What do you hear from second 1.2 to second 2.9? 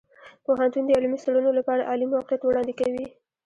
څیړنو لپاره عالي موقعیت وړاندې